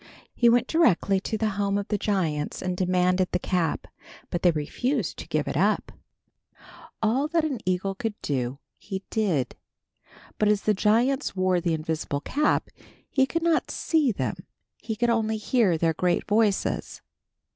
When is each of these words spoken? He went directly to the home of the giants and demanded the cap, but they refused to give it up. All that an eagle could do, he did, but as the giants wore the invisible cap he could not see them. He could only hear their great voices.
He 0.33 0.49
went 0.49 0.65
directly 0.65 1.19
to 1.19 1.37
the 1.37 1.49
home 1.61 1.77
of 1.77 1.89
the 1.89 1.97
giants 1.99 2.63
and 2.63 2.75
demanded 2.75 3.31
the 3.31 3.37
cap, 3.37 3.85
but 4.31 4.41
they 4.41 4.49
refused 4.49 5.19
to 5.19 5.27
give 5.27 5.47
it 5.47 5.55
up. 5.55 5.91
All 7.03 7.27
that 7.27 7.45
an 7.45 7.59
eagle 7.67 7.93
could 7.93 8.19
do, 8.23 8.57
he 8.79 9.03
did, 9.11 9.55
but 10.39 10.47
as 10.49 10.63
the 10.63 10.73
giants 10.73 11.35
wore 11.35 11.61
the 11.61 11.75
invisible 11.75 12.21
cap 12.21 12.71
he 13.11 13.27
could 13.27 13.43
not 13.43 13.69
see 13.69 14.11
them. 14.11 14.47
He 14.81 14.95
could 14.95 15.11
only 15.11 15.37
hear 15.37 15.77
their 15.77 15.93
great 15.93 16.25
voices. 16.25 17.03